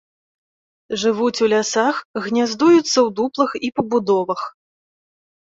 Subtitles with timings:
[1.01, 1.95] Жывуць у лясах,
[2.29, 4.41] гняздуюцца ў дуплах і пабудовах.